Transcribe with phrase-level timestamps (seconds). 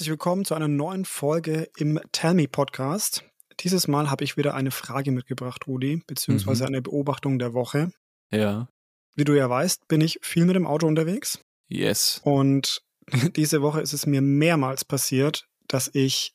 [0.00, 3.22] herzlich willkommen zu einer neuen Folge im Tell Me Podcast.
[3.60, 6.68] Dieses Mal habe ich wieder eine Frage mitgebracht, Rudi, beziehungsweise Mhm.
[6.68, 7.92] eine Beobachtung der Woche.
[8.30, 8.66] Ja.
[9.14, 12.22] Wie du ja weißt, bin ich viel mit dem Auto unterwegs Yes.
[12.24, 12.82] und
[13.36, 16.32] diese Woche ist es mir mehrmals passiert, dass ich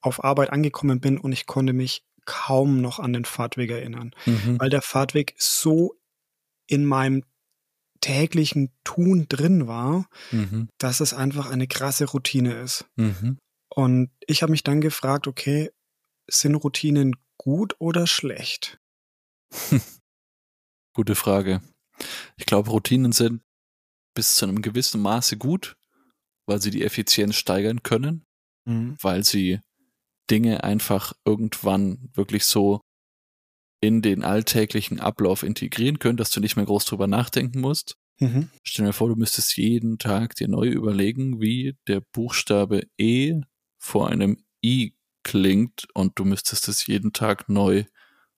[0.00, 4.60] auf Arbeit angekommen bin und ich konnte mich kaum noch an den Fahrtweg erinnern, Mhm.
[4.60, 5.96] weil der Fahrtweg so
[6.68, 7.24] in meinem
[8.02, 10.68] täglichen Tun drin war, Mhm.
[10.78, 12.84] dass es einfach eine krasse Routine ist.
[12.96, 13.38] Mhm.
[13.74, 15.70] Und ich habe mich dann gefragt, okay,
[16.28, 18.78] sind Routinen gut oder schlecht?
[20.94, 21.62] Gute Frage.
[22.36, 23.42] Ich glaube, Routinen sind
[24.14, 25.76] bis zu einem gewissen Maße gut,
[26.46, 28.24] weil sie die Effizienz steigern können,
[29.00, 29.60] weil sie
[30.30, 32.80] Dinge einfach irgendwann wirklich so
[33.82, 37.96] in den alltäglichen Ablauf integrieren können, dass du nicht mehr groß drüber nachdenken musst.
[38.18, 38.48] Mhm.
[38.62, 43.40] Stell dir vor, du müsstest jeden Tag dir neu überlegen, wie der Buchstabe E
[43.78, 47.84] vor einem I klingt und du müsstest es jeden Tag neu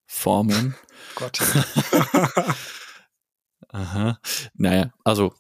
[0.06, 0.74] formen.
[1.14, 1.40] Gott.
[3.68, 4.18] Aha.
[4.54, 5.34] Naja, also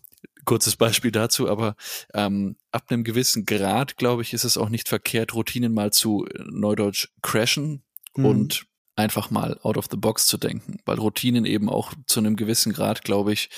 [0.44, 1.76] kurzes Beispiel dazu, aber
[2.12, 6.26] ähm, ab einem gewissen Grad, glaube ich, ist es auch nicht verkehrt, Routinen mal zu
[6.26, 7.82] äh, Neudeutsch crashen
[8.16, 8.24] Mhm.
[8.26, 12.36] und einfach mal out of the box zu denken, weil Routinen eben auch zu einem
[12.36, 13.50] gewissen Grad, glaube ich,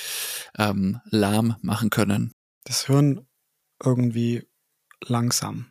[0.59, 2.33] ähm, lahm machen können.
[2.65, 3.27] das Hirn
[3.85, 4.45] irgendwie
[5.05, 5.67] langsam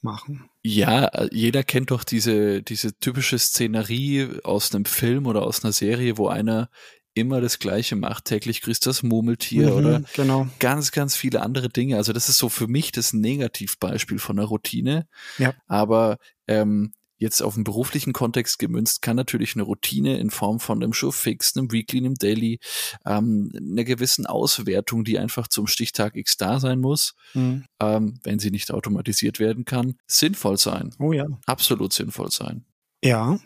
[0.00, 0.48] machen.
[0.62, 6.16] Ja, jeder kennt doch diese, diese typische Szenerie aus einem Film oder aus einer Serie,
[6.16, 6.70] wo einer
[7.12, 8.24] immer das Gleiche macht.
[8.26, 10.48] Täglich grüßt das Murmeltier Mhm, oder Genau.
[10.58, 11.96] ganz, ganz viele andere Dinge.
[11.96, 15.06] Also das ist so für mich das Negativbeispiel von einer Routine.
[15.38, 15.54] Ja.
[15.66, 20.82] Aber ähm, jetzt auf den beruflichen Kontext gemünzt kann natürlich eine Routine in Form von
[20.82, 22.58] einem Showfix, einem Weekly, einem Daily,
[23.06, 27.66] ähm, einer gewissen Auswertung, die einfach zum Stichtag X da sein muss, Mhm.
[27.80, 30.94] ähm, wenn sie nicht automatisiert werden kann, sinnvoll sein.
[30.98, 31.26] Oh ja.
[31.46, 32.64] Absolut sinnvoll sein.
[33.04, 33.38] Ja.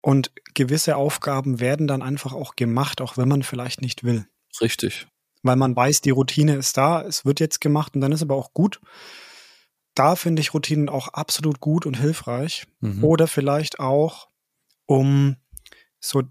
[0.00, 4.26] Und gewisse Aufgaben werden dann einfach auch gemacht, auch wenn man vielleicht nicht will.
[4.60, 5.06] Richtig.
[5.42, 8.36] Weil man weiß, die Routine ist da, es wird jetzt gemacht und dann ist aber
[8.36, 8.80] auch gut.
[9.96, 12.66] Da finde ich Routinen auch absolut gut und hilfreich.
[12.80, 13.02] Mhm.
[13.02, 14.28] Oder vielleicht auch,
[14.86, 15.36] um
[15.98, 16.22] so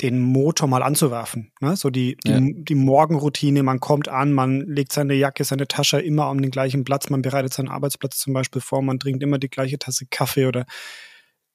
[0.00, 1.50] den Motor mal anzuwerfen.
[1.60, 1.74] Ne?
[1.76, 2.38] So die, die, Ja.
[2.40, 6.84] die Morgenroutine, man kommt an, man legt seine Jacke, seine Tasche immer an den gleichen
[6.84, 10.46] Platz, man bereitet seinen Arbeitsplatz zum Beispiel vor, man trinkt immer die gleiche Tasse Kaffee
[10.46, 10.66] oder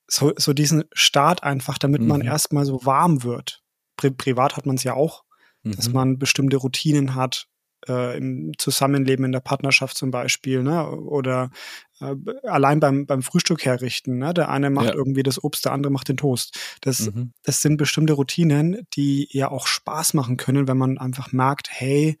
[0.06, 2.26] so, so diesen Start einfach, damit man Mhm.
[2.26, 3.62] erstmal so warm wird.
[3.96, 5.24] Pri privat hat man es ja auch,
[5.62, 5.94] dass Mhm.
[5.94, 7.46] man bestimmte Routinen hat,
[7.88, 10.88] äh, im Zusammenleben in der Partnerschaft zum Beispiel, ne?
[10.90, 11.50] oder
[12.00, 12.14] äh,
[12.48, 14.18] allein beim, beim Frühstück herrichten.
[14.18, 14.34] Ne?
[14.34, 14.94] Der eine macht Ja.
[14.94, 16.58] irgendwie das Obst, der andere macht den Toast.
[16.80, 17.32] Das, Mhm.
[17.42, 22.18] das sind bestimmte Routinen, die ja auch Spaß machen können, wenn man einfach merkt, hey,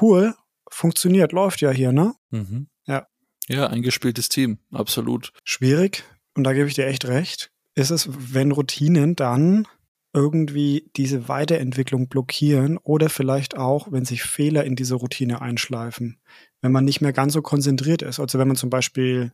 [0.00, 0.34] cool,
[0.70, 2.14] funktioniert, läuft ja hier, ne?
[2.30, 2.68] Mhm.
[2.86, 3.06] Ja.
[3.48, 5.32] Ja, eingespieltes Team, absolut.
[5.44, 9.66] Schwierig, und da gebe ich dir echt recht, ist es, wenn Routinen dann
[10.12, 16.18] irgendwie diese Weiterentwicklung blockieren oder vielleicht auch, wenn sich Fehler in diese Routine einschleifen.
[16.60, 18.18] Wenn man nicht mehr ganz so konzentriert ist.
[18.18, 19.32] Also wenn man zum Beispiel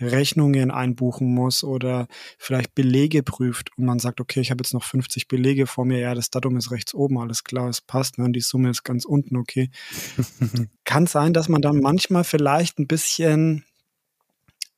[0.00, 2.06] Rechnungen einbuchen muss oder
[2.38, 5.98] vielleicht Belege prüft und man sagt, okay, ich habe jetzt noch 50 Belege vor mir,
[5.98, 8.84] ja, das Datum ist rechts oben, alles klar, es passt, ne, und die Summe ist
[8.84, 9.70] ganz unten, okay.
[10.84, 13.64] Kann sein, dass man dann manchmal vielleicht ein bisschen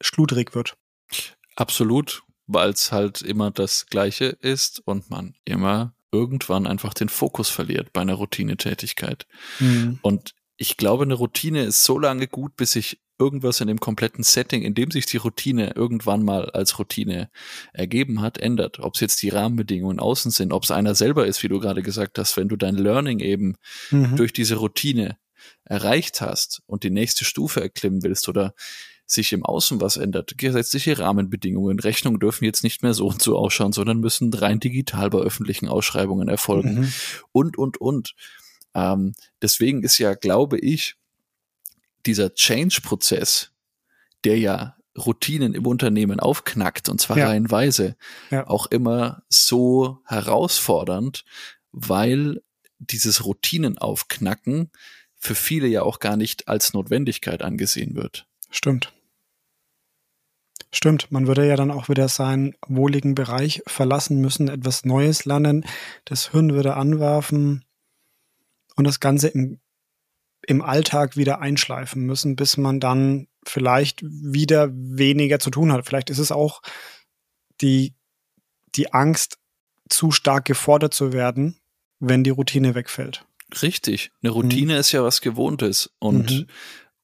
[0.01, 0.77] schludrig wird.
[1.57, 2.23] Absolut,
[2.53, 7.93] weil es halt immer das Gleiche ist und man immer irgendwann einfach den Fokus verliert
[7.93, 9.27] bei einer Routinetätigkeit.
[10.03, 14.25] Und ich glaube, eine Routine ist so lange gut, bis sich irgendwas in dem kompletten
[14.25, 17.31] Setting, in dem sich die Routine irgendwann mal als Routine
[17.73, 18.81] ergeben hat, ändert.
[18.81, 21.83] Ob es jetzt die Rahmenbedingungen außen sind, ob es einer selber ist, wie du gerade
[21.83, 23.57] gesagt hast, wenn du dein Learning eben
[23.91, 24.17] Mhm.
[24.17, 25.19] durch diese Routine
[25.65, 28.55] erreicht hast und die nächste Stufe erklimmen willst oder
[29.13, 33.37] sich im Außen was ändert, gesetzliche Rahmenbedingungen, Rechnungen dürfen jetzt nicht mehr so und so
[33.37, 36.93] ausschauen, sondern müssen rein digital bei öffentlichen Ausschreibungen erfolgen Mhm.
[37.33, 38.15] und, und, und.
[38.75, 40.95] Ähm, deswegen ist ja, glaube ich,
[42.07, 43.51] dieser Change-Prozess,
[44.25, 47.27] der ja Routinen im Unternehmen aufknackt, und zwar Ja.
[47.29, 47.97] reihenweise,
[48.31, 48.47] Ja.
[48.47, 51.25] auch immer so herausfordernd,
[51.73, 52.43] weil
[52.79, 54.71] dieses Routinen aufknacken
[55.17, 58.27] für viele ja auch gar nicht als Notwendigkeit angesehen wird.
[58.51, 58.93] Stimmt.
[60.73, 65.65] Stimmt, man würde ja dann auch wieder seinen wohligen Bereich verlassen müssen, etwas Neues lernen,
[66.05, 67.65] das Hirn würde anwerfen
[68.77, 69.59] und das Ganze im,
[70.47, 75.87] im Alltag wieder einschleifen müssen, bis man dann vielleicht wieder weniger zu tun hat.
[75.87, 76.63] Vielleicht ist es auch
[77.61, 77.95] die,
[78.77, 79.39] die Angst,
[79.89, 81.57] zu stark gefordert zu werden,
[81.99, 83.27] wenn die Routine wegfällt.
[83.61, 84.13] Richtig.
[84.23, 86.47] Eine Routine ist ja was Gewohntes und Mhm.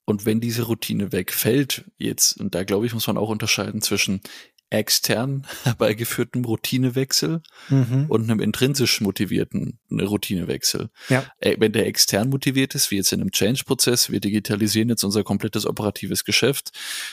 [0.06, 4.22] Und wenn diese Routine wegfällt, jetzt, und da glaube ich, muss man auch unterscheiden zwischen
[4.70, 8.06] extern herbeigeführtem Routinewechsel mhm.
[8.08, 10.90] und einem intrinsisch motivierten Routinewechsel.
[11.08, 11.24] Ja.
[11.38, 15.24] Äh, wenn der extern motiviert ist, wie jetzt in einem Change-Prozess, wir digitalisieren jetzt unser
[15.24, 16.70] komplettes operatives Geschäft,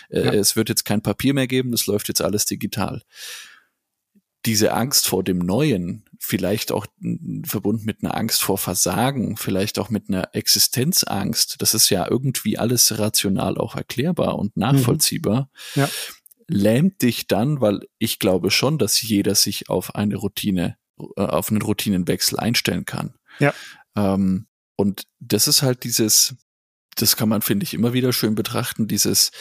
[0.10, 0.34] äh, ja.
[0.34, 3.02] es wird jetzt kein Papier mehr geben, das läuft jetzt alles digital.
[4.46, 6.86] Diese Angst vor dem Neuen, vielleicht auch
[7.46, 12.58] verbunden mit einer Angst vor Versagen, vielleicht auch mit einer Existenzangst, das ist ja irgendwie
[12.58, 14.62] alles rational auch erklärbar und mhm.
[14.62, 15.50] nachvollziehbar.
[15.76, 15.82] Mhm.
[15.82, 15.90] Ja
[16.48, 20.78] lähmt dich dann, weil ich glaube schon, dass jeder sich auf eine Routine,
[21.16, 23.16] äh, auf einen Routinenwechsel einstellen kann.
[23.40, 23.54] Ja.
[23.96, 26.36] Ähm, und das ist halt dieses,
[26.96, 29.32] das kann man, finde ich, immer wieder schön betrachten, dieses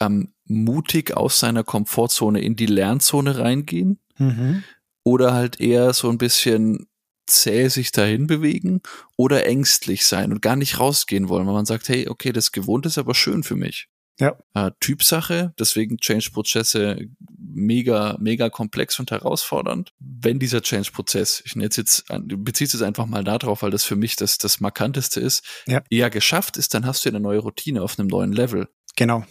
[0.00, 4.64] ähm, mutig aus seiner Komfortzone in die Lernzone reingehen mhm.
[5.04, 6.86] oder halt eher so ein bisschen
[7.26, 8.82] zäh sich dahin bewegen
[9.16, 12.86] oder ängstlich sein und gar nicht rausgehen wollen, weil man sagt, hey, okay, das gewohnt
[12.86, 13.88] ist aber schön für mich.
[14.18, 14.36] Ja.
[14.54, 16.98] Äh, Typsache, deswegen Change-Prozesse
[17.38, 19.92] mega, mega komplex und herausfordernd.
[19.98, 23.96] Wenn dieser Change-Prozess, ich nenne es jetzt, beziehe es einfach mal darauf, weil das für
[23.96, 25.82] mich das, das Markanteste ist, ja.
[25.88, 28.68] eher geschafft ist, dann hast du eine neue Routine auf einem neuen Level.
[28.94, 29.24] Genau.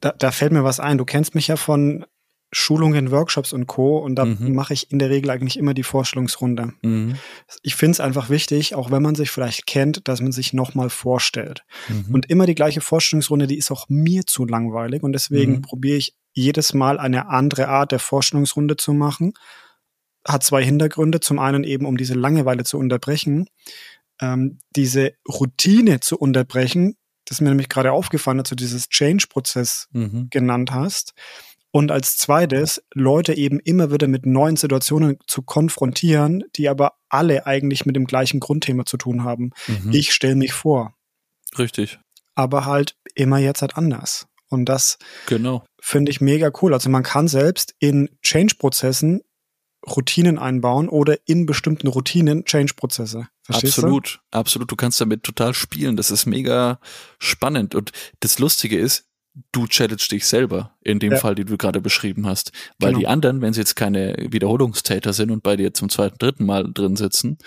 [0.00, 0.98] Da, da fällt mir was ein.
[0.98, 2.04] Du kennst mich ja von
[2.50, 3.98] Schulungen, Workshops und Co.
[3.98, 4.54] Und da mhm.
[4.54, 6.72] mache ich in der Regel eigentlich immer die Vorstellungsrunde.
[6.82, 7.16] Mhm.
[7.62, 10.88] Ich finde es einfach wichtig, auch wenn man sich vielleicht kennt, dass man sich nochmal
[10.88, 11.64] vorstellt.
[11.88, 12.14] Mhm.
[12.14, 15.02] Und immer die gleiche Vorstellungsrunde, die ist auch mir zu langweilig.
[15.02, 15.62] Und deswegen mhm.
[15.62, 19.34] probiere ich jedes Mal eine andere Art der Vorstellungsrunde zu machen.
[20.26, 21.20] Hat zwei Hintergründe.
[21.20, 23.48] Zum einen eben, um diese Langeweile zu unterbrechen,
[24.20, 26.96] ähm, diese Routine zu unterbrechen.
[27.26, 30.28] Das ist mir nämlich gerade aufgefallen, als du dieses Change-Prozess mhm.
[30.30, 31.12] genannt hast
[31.70, 37.46] und als zweites, Leute eben immer wieder mit neuen Situationen zu konfrontieren, die aber alle
[37.46, 39.50] eigentlich mit dem gleichen Grundthema zu tun haben.
[39.66, 39.92] Mhm.
[39.92, 40.94] Ich stelle mich vor.
[41.58, 41.98] Richtig.
[42.34, 44.26] Aber halt immer jetzt halt anders.
[44.48, 45.64] Und das genau.
[45.80, 46.72] finde ich mega cool.
[46.72, 49.22] Also man kann selbst in Change-Prozessen
[49.86, 53.28] Routinen einbauen oder in bestimmten Routinen Change-Prozesse.
[53.46, 54.38] Absolut, du?
[54.38, 54.70] absolut.
[54.70, 55.96] Du kannst damit total spielen.
[55.96, 56.80] Das ist mega
[57.18, 57.74] spannend.
[57.74, 59.07] Und das Lustige ist,
[59.52, 61.18] du challenge dich selber, in dem ja.
[61.18, 62.52] Fall, den du gerade beschrieben hast.
[62.78, 63.00] Weil genau.
[63.00, 66.70] die anderen, wenn sie jetzt keine Wiederholungstäter sind und bei dir zum zweiten, dritten Mal
[66.72, 67.38] drin sitzen,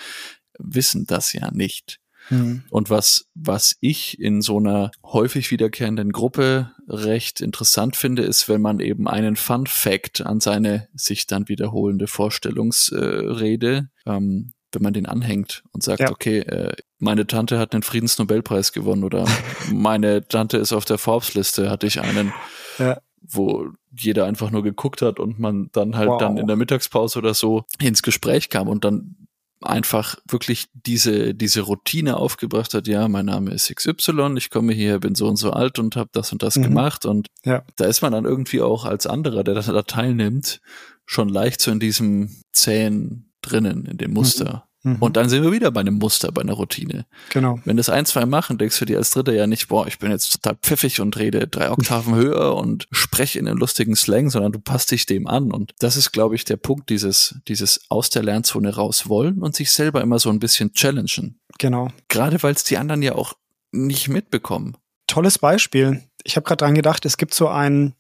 [0.58, 2.00] wissen das ja nicht.
[2.30, 2.64] Mhm.
[2.70, 8.62] Und was, was ich in so einer häufig wiederkehrenden Gruppe recht interessant finde, ist, wenn
[8.62, 15.06] man eben einen Fun Fact an seine sich dann wiederholende Vorstellungsrede ähm, wenn man den
[15.06, 16.12] anhängt und sagt, ja.
[16.12, 19.26] okay, äh, meine Tante hat einen Friedensnobelpreis gewonnen oder
[19.72, 22.34] meine Tante ist auf der Forbes-Liste, hatte ich einen,
[22.78, 23.00] ja.
[23.22, 26.20] wo jeder einfach nur geguckt hat und man dann halt wow.
[26.20, 29.28] dann in der Mittagspause oder so ins Gespräch kam und dann
[29.64, 35.00] einfach wirklich diese diese Routine aufgebracht hat, ja, mein Name ist XY, ich komme hier,
[35.00, 36.64] bin so und so alt und habe das und das mhm.
[36.64, 37.64] gemacht und ja.
[37.76, 40.62] da ist man dann irgendwie auch als anderer, der da teilnimmt,
[41.06, 44.68] schon leicht so in diesem zähen drinnen in dem Muster.
[44.84, 44.96] Mhm.
[45.00, 47.06] Und dann sind wir wieder bei einem Muster, bei einer Routine.
[47.30, 47.60] Genau.
[47.66, 50.12] Wenn das ein, zwei machen, denkst du dir als Dritter ja nicht, boah, ich bin
[50.12, 54.52] jetzt total pfiffig und rede drei Oktaven höher und spreche in einem lustigen Slang, sondern
[54.52, 55.52] du passt dich dem an.
[55.52, 59.56] Und das ist, glaube ich, der Punkt, dieses, dieses aus der Lernzone raus wollen und
[59.56, 61.40] sich selber immer so ein bisschen challengen.
[61.60, 61.90] Genau.
[62.08, 63.34] Gerade weil es die anderen ja auch
[63.72, 64.78] nicht mitbekommen.
[65.06, 66.04] Tolles Beispiel.
[66.24, 67.94] Ich habe gerade dran gedacht, es gibt so ein,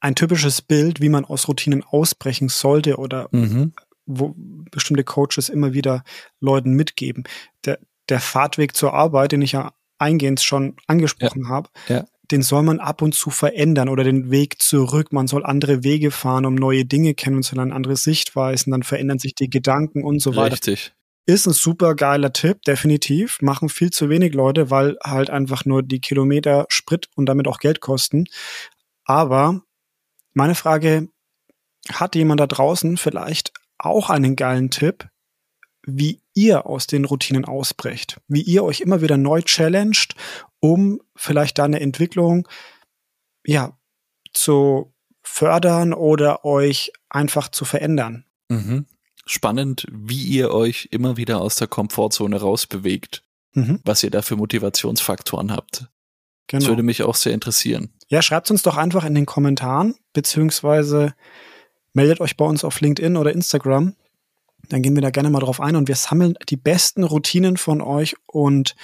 [0.00, 3.72] ein typisches Bild, wie man aus Routinen ausbrechen sollte oder mhm.
[4.06, 4.34] Wo
[4.70, 6.04] bestimmte Coaches immer wieder
[6.40, 7.24] Leuten mitgeben.
[7.64, 11.48] Der, der Fahrtweg zur Arbeit, den ich ja eingehend schon angesprochen ja.
[11.48, 12.04] habe, ja.
[12.30, 15.12] den soll man ab und zu verändern oder den Weg zurück.
[15.12, 19.48] Man soll andere Wege fahren, um neue Dinge kennenzulernen, andere Sichtweisen, dann verändern sich die
[19.48, 20.54] Gedanken und so weiter.
[20.54, 20.92] Richtig.
[21.26, 23.40] Ist ein super geiler Tipp, definitiv.
[23.40, 27.58] Machen viel zu wenig Leute, weil halt einfach nur die Kilometer Sprit und damit auch
[27.58, 28.26] Geld kosten.
[29.04, 29.62] Aber
[30.34, 31.08] meine Frage,
[31.90, 33.52] hat jemand da draußen vielleicht
[33.84, 35.08] auch einen geilen Tipp,
[35.86, 40.14] wie ihr aus den Routinen ausbrecht, wie ihr euch immer wieder neu challenged,
[40.60, 42.48] um vielleicht da eine Entwicklung,
[43.44, 43.78] ja,
[44.32, 48.24] zu fördern oder euch einfach zu verändern.
[48.48, 48.86] Mhm.
[49.26, 53.22] Spannend, wie ihr euch immer wieder aus der Komfortzone rausbewegt,
[53.52, 53.80] mhm.
[53.84, 55.88] was ihr da für Motivationsfaktoren habt.
[56.46, 56.60] Genau.
[56.60, 57.94] Das würde mich auch sehr interessieren.
[58.08, 61.14] Ja, schreibt uns doch einfach in den Kommentaren, beziehungsweise
[61.94, 63.94] meldet euch bei uns auf LinkedIn oder Instagram.
[64.68, 67.80] Dann gehen wir da gerne mal drauf ein und wir sammeln die besten Routinen von
[67.80, 68.74] euch und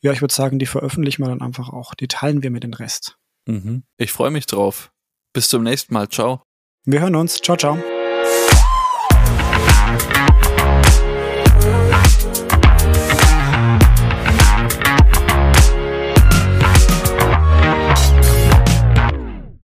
[0.00, 1.94] ja, ich würde sagen, die veröffentlichen wir dann einfach auch.
[1.94, 3.18] Die teilen wir mit dem Rest.
[3.46, 3.82] Mhm.
[3.96, 4.92] Ich freue mich drauf.
[5.32, 6.08] Bis zum nächsten Mal.
[6.08, 6.42] Ciao.
[6.84, 7.40] Wir hören uns.
[7.40, 7.78] Ciao, ciao.